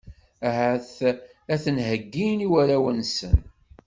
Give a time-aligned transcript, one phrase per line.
[0.47, 0.97] Ahat
[1.53, 3.35] ad ten-heyyin i warraw-nsen.